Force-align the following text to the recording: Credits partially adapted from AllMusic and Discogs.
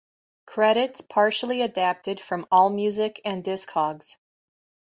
Credits 0.47 1.01
partially 1.01 1.61
adapted 1.61 2.19
from 2.19 2.45
AllMusic 2.51 3.19
and 3.23 3.43
Discogs. 3.43 4.17